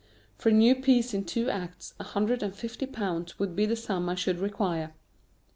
[0.35, 3.75] For a new piece in two acts, a hundred and fifty pounds would be the
[3.75, 4.95] sum I should require.